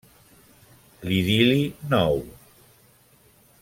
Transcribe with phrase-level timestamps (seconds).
[1.09, 1.61] L'idil·li
[1.95, 2.19] nou.